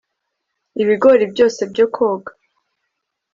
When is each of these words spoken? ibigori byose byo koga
ibigori 0.81 1.25
byose 1.33 1.61
byo 1.71 1.85
koga 1.95 2.31